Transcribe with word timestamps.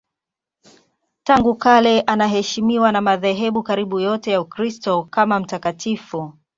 Tangu 1.23 1.55
kale 1.55 2.01
anaheshimiwa 2.01 2.91
na 2.91 3.01
madhehebu 3.01 3.63
karibu 3.63 3.99
yote 3.99 4.31
ya 4.31 4.41
Ukristo 4.41 5.03
kama 5.03 5.39
mtakatifu. 5.39 6.33